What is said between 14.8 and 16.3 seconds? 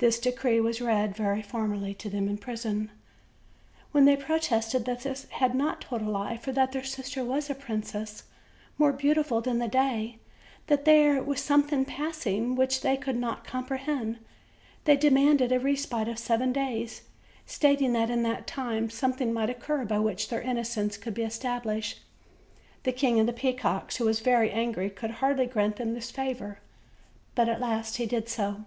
They demanded a respite of